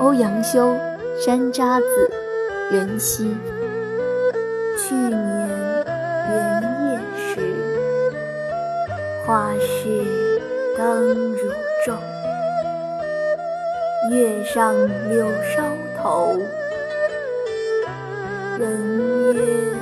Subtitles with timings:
[0.00, 0.72] 欧阳修
[1.22, 2.10] 《山楂子·
[2.74, 3.24] 元夕》。
[4.78, 5.14] 去年
[6.30, 7.38] 元夜时，
[9.26, 10.02] 花市
[10.74, 11.52] 灯如
[11.84, 11.98] 昼。
[14.10, 14.74] 月上
[15.10, 15.62] 柳梢
[16.02, 16.38] 头，
[18.58, 19.74] 人约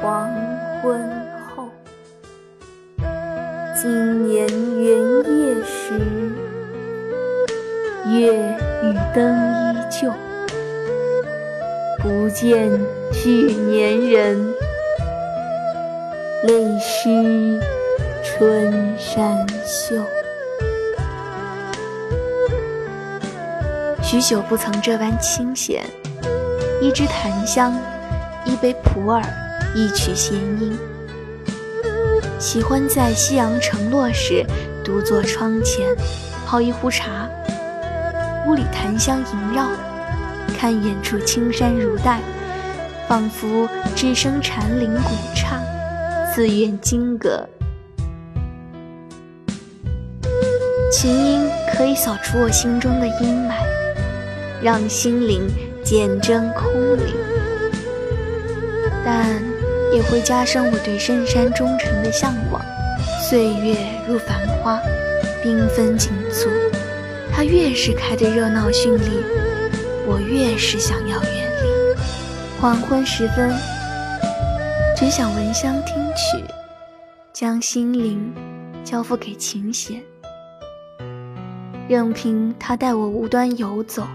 [0.00, 0.32] 黄
[0.80, 1.06] 昏
[1.54, 1.68] 后。
[3.76, 4.88] 今年元
[5.38, 6.00] 夜时，
[8.08, 8.51] 月
[8.82, 10.12] 与灯依旧。
[11.98, 12.68] 不见
[13.12, 14.52] 去年人，
[16.42, 17.60] 泪湿
[18.24, 19.96] 春衫袖。
[24.02, 25.84] 许久不曾这般清闲，
[26.80, 27.72] 一支檀香，
[28.44, 29.22] 一杯普洱，
[29.76, 30.76] 一曲弦音。
[32.38, 34.44] 喜欢在夕阳沉落时，
[34.84, 35.94] 独坐窗前，
[36.44, 37.30] 泡一壶茶，
[38.46, 39.68] 屋里檀香萦绕，
[40.58, 42.20] 看远处青山如黛，
[43.08, 45.60] 仿佛置身禅林古刹，
[46.32, 47.48] 寺院金阁。
[50.92, 53.54] 琴音可以扫除我心中的阴霾。
[54.62, 55.50] 让心灵
[55.84, 57.16] 见真空灵，
[59.04, 59.26] 但
[59.92, 62.62] 也会加深我对深山忠诚的向往。
[63.28, 64.80] 岁月如繁花，
[65.42, 66.48] 缤纷锦簇，
[67.42, 69.20] 它越是开得热闹绚丽，
[70.06, 72.60] 我越是想要远离。
[72.60, 73.52] 黄昏时分，
[74.96, 76.44] 只想闻香听曲，
[77.32, 78.32] 将心灵
[78.84, 80.00] 交付给琴弦，
[81.88, 84.06] 任凭它带我无端游走。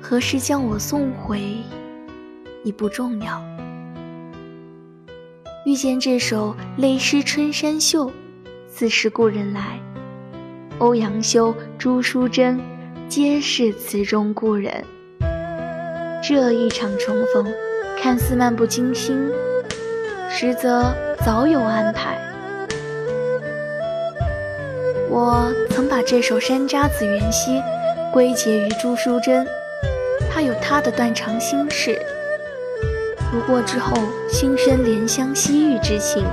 [0.00, 1.58] 何时将我送回，
[2.62, 3.44] 已不重要。
[5.66, 8.06] 遇见这首《泪湿春衫袖》，
[8.66, 9.78] 似是故人来。
[10.80, 12.60] 欧阳修、朱淑珍，
[13.08, 14.72] 皆是词中故人。
[16.20, 17.46] 这一场重逢，
[18.00, 19.16] 看似漫不经心，
[20.28, 20.92] 实则
[21.24, 22.18] 早有安排。
[25.08, 27.52] 我曾把这首《山楂子·元夕》
[28.12, 29.46] 归结于朱淑珍。
[30.28, 31.96] 她有她的断肠心事，
[33.30, 33.96] 不过之后
[34.28, 36.24] 心生怜香惜玉之情，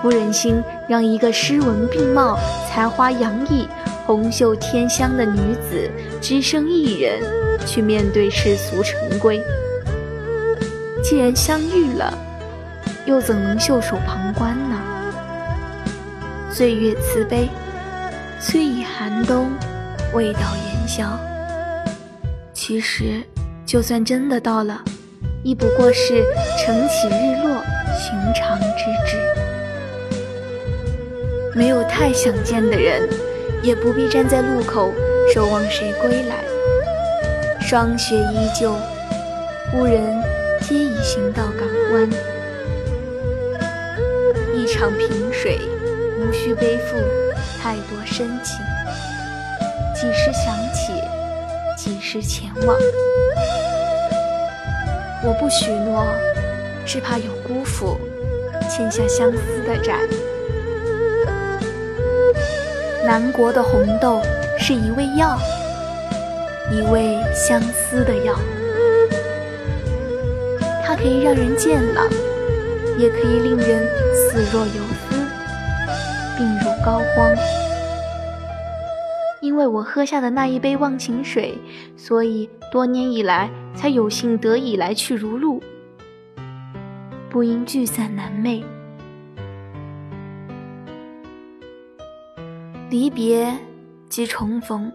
[0.00, 3.66] 不忍心让一个诗文并茂、才华洋溢、
[4.10, 5.88] 红袖添香的女子
[6.20, 7.22] 只身一人
[7.64, 9.40] 去面对世俗陈规。
[11.00, 12.12] 既然相遇了，
[13.06, 14.76] 又怎能袖手旁观呢？
[16.50, 17.48] 岁月慈悲，
[18.40, 19.48] 虽已寒冬，
[20.12, 21.16] 未到元宵。
[22.52, 23.22] 其实。
[23.64, 24.82] 就算真的到了，
[25.44, 26.24] 亦不过是
[26.58, 27.62] 晨起日落，
[27.96, 29.16] 寻常之至。
[31.54, 33.08] 没有太想见的人，
[33.62, 34.92] 也不必站在路口
[35.32, 36.36] 守望谁归来。
[37.60, 38.74] 霜雪依旧，
[39.70, 40.22] 故人
[40.62, 42.10] 皆已行到港湾。
[44.56, 45.58] 一场萍水，
[46.18, 46.96] 无需背负
[47.62, 48.58] 太多深情。
[49.94, 50.92] 几时想起，
[51.76, 52.76] 几时前往。
[55.22, 56.04] 我不许诺，
[56.86, 58.00] 只怕有辜负
[58.70, 59.98] 欠下相思的债。
[63.04, 64.20] 南国的红豆
[64.58, 65.38] 是一味药，
[66.70, 68.34] 一味相思的药。
[70.84, 72.08] 它可以让人健朗，
[72.98, 75.16] 也可以令人死若游丝，
[76.36, 77.36] 病入膏肓。
[79.40, 81.58] 因为我喝下的那一杯忘情水，
[81.96, 83.50] 所以多年以来。
[83.72, 85.62] 才有幸得以来去如路，
[87.30, 88.64] 不因聚散难寐。
[92.90, 93.56] 离别
[94.08, 94.90] 即重逢，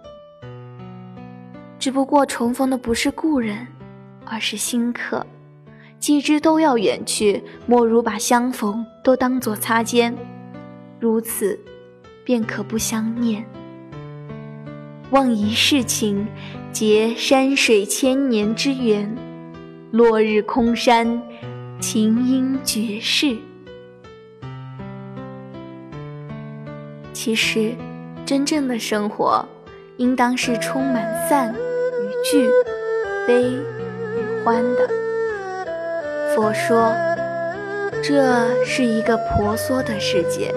[1.79, 3.65] 只不过重逢的不是故人，
[4.25, 5.25] 而是新客。
[5.97, 10.13] 既知都要远去，莫如把相逢都当作擦肩，
[10.99, 11.57] 如此，
[12.25, 13.45] 便可不相念。
[15.11, 16.27] 望一世情，
[16.73, 19.07] 结山水千年之缘；
[19.91, 21.21] 落日空山，
[21.79, 23.37] 琴音绝世。
[27.25, 27.73] 其实，
[28.23, 29.43] 真正的生活，
[29.97, 32.47] 应当是充满散与聚、
[33.25, 34.87] 悲与欢的。
[36.35, 36.93] 佛说，
[38.03, 40.53] 这是一个婆娑的世界，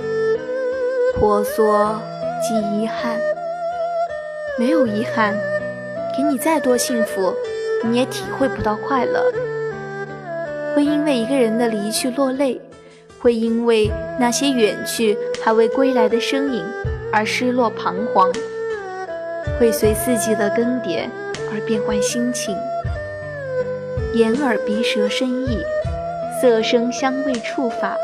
[1.19, 1.99] 婆娑
[2.47, 3.19] 即遗憾。
[4.59, 5.35] 没有遗憾，
[6.15, 7.35] 给你再多幸福，
[7.83, 9.25] 你也体会不到快乐。
[10.77, 12.61] 会因为一个人的离去落泪，
[13.19, 16.65] 会因为那些远去还未归来的身影
[17.13, 18.31] 而失落彷徨。
[19.59, 21.09] 会随四季的更迭
[21.53, 22.57] 而变换心情。
[24.15, 25.59] 眼耳鼻舌身意，
[26.41, 27.97] 色声香味触法，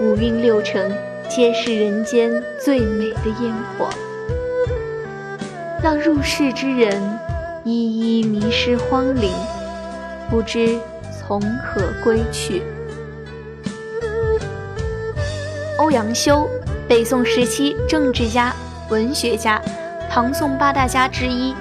[0.00, 0.92] 五蕴六尘，
[1.28, 3.88] 皆是人间最美的烟火。
[5.82, 7.00] 让入世之人
[7.64, 9.30] 一一迷失荒林，
[10.28, 10.78] 不知
[11.18, 12.62] 从何归去。
[15.80, 16.46] 欧阳修，
[16.86, 18.54] 北宋时期政治家、
[18.90, 19.58] 文学家，
[20.10, 21.54] 唐宋八大家之一，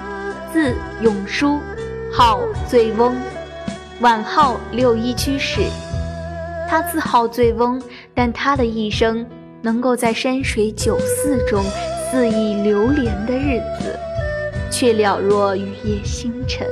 [0.51, 1.61] 字永叔，
[2.11, 3.15] 号醉翁，
[4.01, 5.61] 晚号六一居士。
[6.67, 7.81] 他自号醉翁，
[8.13, 9.25] 但他的一生
[9.61, 11.63] 能够在山水酒肆中
[12.11, 13.97] 肆意流连的日子。
[14.69, 16.67] 却了若雨夜星辰。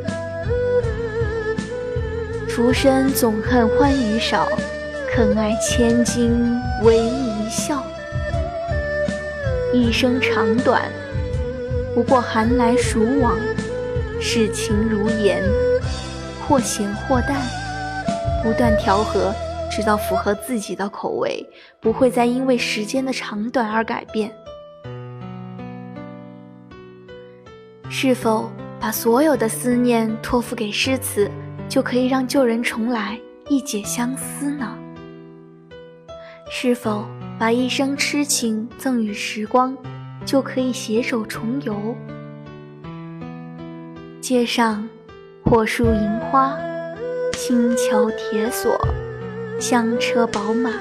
[2.50, 4.50] 浮生总恨欢娱少，
[5.10, 7.84] 肯爱千金为一笑。
[9.74, 10.92] 一生长短，
[11.94, 13.38] 不过寒来暑往，
[14.20, 15.44] 世情如盐，
[16.48, 17.36] 或咸或淡，
[18.44, 19.34] 不断调和，
[19.70, 21.46] 直到符合自己的口味，
[21.80, 24.32] 不会再因为时间的长短而改变。
[27.90, 28.50] 是否
[28.80, 31.30] 把所有的思念托付给诗词，
[31.68, 34.78] 就可以让旧人重来，一解相思呢？
[36.50, 37.06] 是否
[37.40, 39.78] 把一生痴情赠予时光，
[40.26, 41.96] 就可以携手重游？
[44.20, 44.90] 街上
[45.44, 46.58] 火树银花，
[47.34, 48.76] 轻桥铁锁，
[49.60, 50.72] 香车宝马，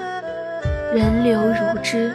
[0.94, 2.10] 人流如织，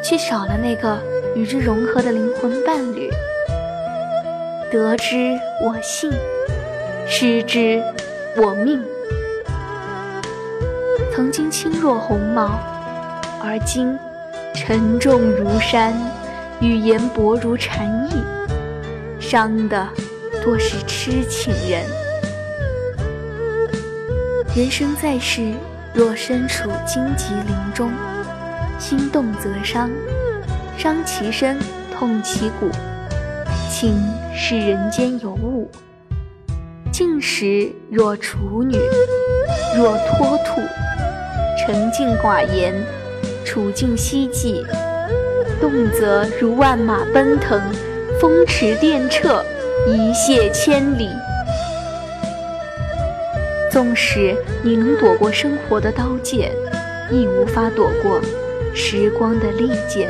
[0.00, 0.96] 却少了那个
[1.34, 3.10] 与之融合的灵魂伴侣。
[4.70, 6.08] 得之我幸，
[7.08, 7.82] 失之
[8.36, 8.80] 我命。
[11.12, 12.58] 曾经轻若鸿毛，
[13.44, 13.98] 而今
[14.54, 15.92] 沉重如山，
[16.60, 18.12] 语言薄如蝉翼，
[19.20, 19.88] 伤的
[20.44, 21.82] 多是痴情人。
[24.54, 25.52] 人生在世，
[25.92, 27.90] 若身处荆棘林中，
[28.78, 29.90] 心动则伤，
[30.78, 31.58] 伤其身，
[31.92, 32.70] 痛其骨。
[33.68, 33.98] 情
[34.32, 35.68] 是人间尤物，
[36.92, 38.78] 静时若处女，
[39.76, 40.60] 若脱兔，
[41.58, 42.72] 沉静寡言，
[43.44, 44.64] 处境希冀；
[45.60, 47.60] 动则如万马奔腾，
[48.20, 49.42] 风驰电掣，
[49.86, 51.08] 一泻千里。
[53.70, 56.52] 纵使你能躲过生活的刀剑，
[57.10, 58.20] 亦无法躲过
[58.74, 60.08] 时光的利剑。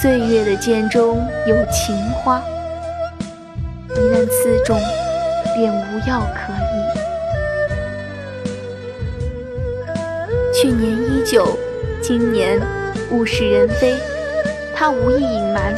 [0.00, 2.42] 岁月的剑中有情花，
[3.90, 4.78] 一旦刺中，
[5.54, 7.03] 便无药可医。
[10.64, 11.46] 去年依旧，
[12.00, 12.58] 今年
[13.10, 13.94] 物是人非。
[14.74, 15.74] 他无意隐瞒，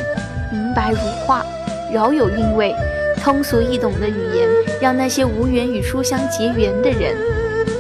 [0.52, 1.44] 明白如画，
[1.92, 2.72] 饶有韵味。
[3.20, 4.48] 通俗易懂的语言，
[4.80, 7.16] 让那些无缘与书香结缘的人，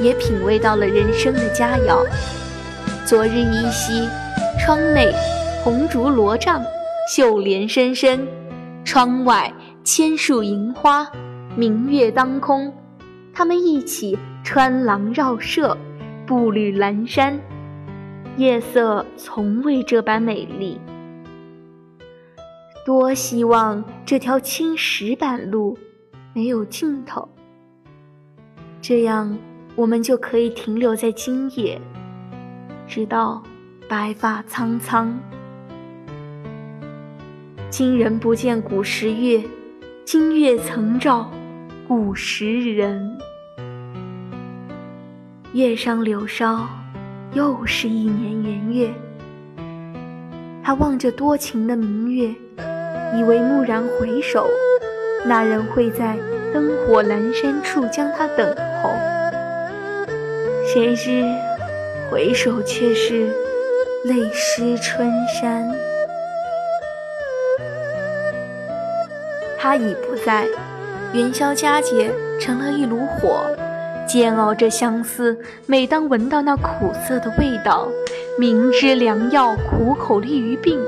[0.02, 2.04] 也品味到了人生的佳肴。
[3.04, 4.08] 昨日依稀，
[4.58, 5.14] 窗内。
[5.62, 6.60] 红烛罗帐，
[7.14, 8.26] 绣帘深深，
[8.84, 9.52] 窗外
[9.84, 11.08] 千树银花，
[11.54, 12.74] 明月当空。
[13.32, 15.78] 他们一起穿廊绕舍，
[16.26, 17.40] 步履阑珊，
[18.36, 20.80] 夜色从未这般美丽。
[22.84, 25.78] 多希望这条青石板路
[26.34, 27.28] 没有尽头，
[28.80, 29.38] 这样
[29.76, 31.80] 我们就可以停留在今夜，
[32.88, 33.40] 直到
[33.88, 35.16] 白发苍苍。
[37.70, 39.44] 今人不见古时月，
[40.04, 41.30] 今月曾照
[41.86, 43.16] 古时人。
[45.56, 46.68] 月上柳梢，
[47.32, 48.94] 又是一年圆月。
[50.62, 52.28] 他望着多情的明月，
[53.18, 54.50] 以为蓦然回首，
[55.24, 56.14] 那人会在
[56.52, 58.90] 灯火阑珊处将他等候。
[60.70, 61.24] 谁知
[62.10, 63.26] 回首却是
[64.04, 65.10] 泪湿春
[65.40, 65.66] 衫。
[69.58, 70.46] 他已不在，
[71.14, 73.46] 元宵佳节成了一炉火，
[74.06, 75.36] 煎熬着相思。
[75.66, 77.88] 每当闻到那苦涩的味道，
[78.38, 80.80] 明知良药苦口利于病，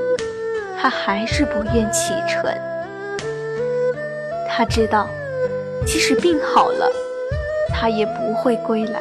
[0.81, 2.57] 他还是不愿启唇。
[4.49, 5.09] 他知道，
[5.87, 6.91] 即使病好了，
[7.73, 9.01] 他也不会归来。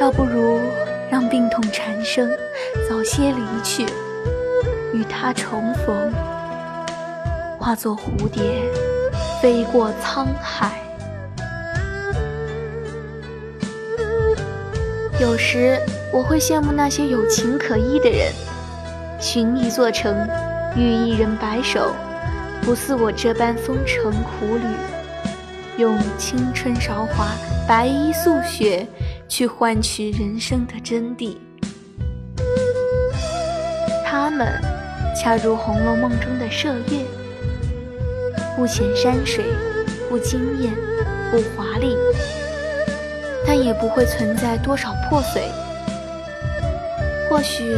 [0.00, 0.60] 倒不如
[1.10, 2.28] 让病痛缠身，
[2.88, 3.86] 早些离去，
[4.92, 6.12] 与他重逢。
[7.58, 8.42] 化作蝴蝶，
[9.40, 10.81] 飞过沧海。
[15.22, 15.80] 有时
[16.12, 18.32] 我会羡慕那些有情可依的人，
[19.20, 20.28] 寻一座城，
[20.74, 21.94] 遇一人白首，
[22.62, 24.64] 不似我这般风尘苦旅，
[25.80, 27.28] 用青春韶华、
[27.68, 28.84] 白衣素雪
[29.28, 31.36] 去换取人生的真谛。
[34.04, 34.60] 他们
[35.14, 37.04] 恰如《红楼梦》中的麝月，
[38.56, 39.44] 不显山水，
[40.08, 40.72] 不惊艳，
[41.30, 41.96] 不华丽，
[43.54, 45.42] 但也不会存在多少破碎。
[47.28, 47.76] 或许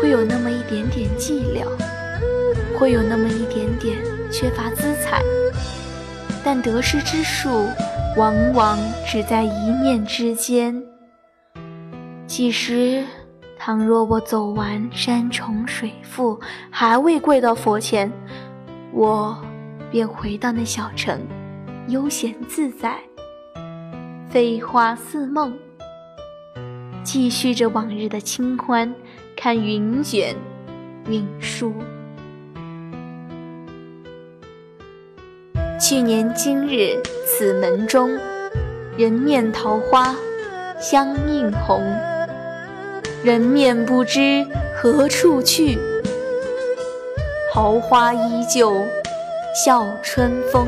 [0.00, 1.66] 会有那么一点点寂寥，
[2.78, 3.98] 会有那么一点点
[4.30, 5.20] 缺乏姿彩，
[6.44, 7.66] 但得失之数
[8.16, 10.80] 往往只在一念之间。
[12.28, 13.02] 几时？
[13.58, 16.38] 倘若我走完山重水复，
[16.70, 18.12] 还未跪到佛前，
[18.92, 19.36] 我
[19.90, 21.20] 便回到那小城，
[21.88, 22.94] 悠闲自在，
[24.34, 25.56] 飞花似梦，
[27.04, 28.92] 继续着往日的清欢，
[29.36, 30.34] 看云卷
[31.06, 31.72] 云舒。
[35.80, 38.10] 去年今日此门中，
[38.96, 40.12] 人面桃花
[40.80, 41.80] 相映红。
[43.22, 45.78] 人面不知何处去，
[47.52, 48.74] 桃花依旧
[49.64, 50.66] 笑春风。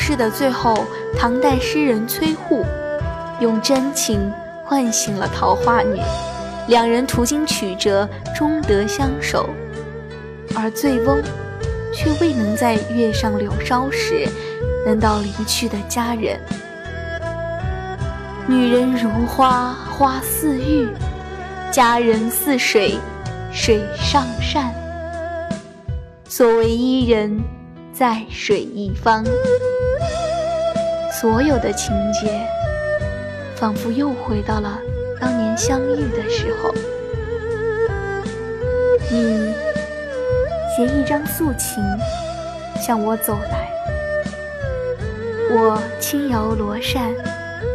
[0.00, 2.64] 故事的最后，唐代诗人崔护
[3.38, 4.32] 用真情
[4.64, 6.00] 唤醒了桃花女，
[6.68, 9.50] 两人途经曲折，终得相守。
[10.56, 11.20] 而醉翁
[11.92, 14.26] 却未能在月上柳梢时
[14.86, 16.40] 能到离去的佳人。
[18.46, 20.88] 女人如花，花似玉；
[21.70, 22.94] 佳人似水，
[23.52, 24.72] 水上善。
[26.24, 27.38] 所谓伊人，
[27.92, 29.22] 在水一方。
[31.20, 32.48] 所有的情节，
[33.54, 34.80] 仿佛又回到了
[35.20, 36.72] 当年相遇的时候。
[39.10, 39.52] 你
[40.74, 41.84] 携一张素琴
[42.80, 43.70] 向我走来，
[45.50, 47.12] 我轻摇罗扇。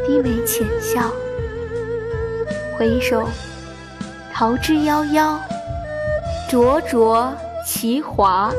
[0.08, 1.12] 低眉浅笑，
[2.78, 3.28] 回首，
[4.34, 5.38] 桃之夭夭，
[6.50, 7.32] 灼灼
[7.64, 8.52] 其华。